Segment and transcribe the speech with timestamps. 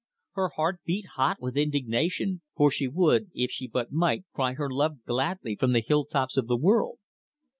[0.31, 4.67] Her heart beat hot with indignation, for she would, if she but might, cry her
[4.67, 6.97] love gladly from the hill tops of the world.